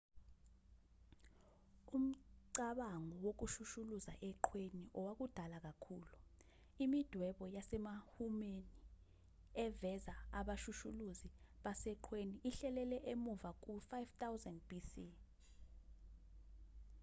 umcabango 1.97 3.15
wokushushuluza 3.25 4.13
eqhweni 4.29 4.83
owakudala 4.99 5.57
kakhulu 5.67 6.05
imidwebo 6.83 7.43
yasemihumeni 7.55 8.69
eveza 9.65 10.15
abashushuluzi 10.39 11.27
baseqhweni 11.63 12.35
ihlehlela 12.49 12.97
emuva 13.11 13.51
ku-5000 13.63 14.47
bc 14.67 14.91